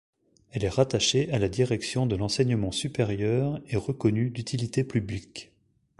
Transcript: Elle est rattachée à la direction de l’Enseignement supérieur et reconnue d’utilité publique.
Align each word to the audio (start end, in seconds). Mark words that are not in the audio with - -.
Elle 0.51 0.63
est 0.65 0.69
rattachée 0.69 1.31
à 1.31 1.37
la 1.37 1.47
direction 1.47 2.07
de 2.07 2.15
l’Enseignement 2.15 2.71
supérieur 2.71 3.61
et 3.67 3.77
reconnue 3.77 4.31
d’utilité 4.31 4.83
publique. 4.83 5.51